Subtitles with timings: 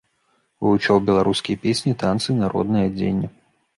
[0.65, 3.27] Вывучаў беларускія песні, танцы, народнае адзенне.